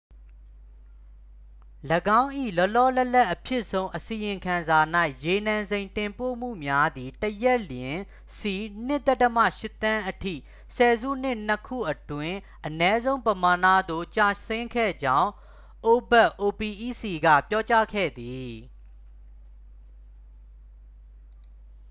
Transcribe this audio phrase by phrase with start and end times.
[1.91, 4.77] ၄င်း၏ လောလောလတ်လတ်အဖြစ်ဆုံး အစီရင်ခံစာ၌
[5.25, 7.97] ရေနံစိမ်းတင်ပို့မှုများသည် တစ်ရက်လျှင်
[8.37, 8.99] စည် ၂.၈
[9.81, 10.33] သန်းအထိ
[10.75, 15.29] ဆယ်စုနှစ်နှစ်ခုအတွင်း အနည်းဆုံးပမာဏသို့ ကျဆင်းခဲ့ကြောင်း
[15.85, 18.53] အိုပက် opec က ပြောကြားခဲ့သည်။